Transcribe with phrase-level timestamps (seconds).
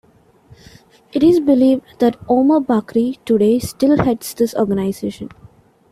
[1.13, 5.29] It is believed that Omar Bakri today still heads this organisation.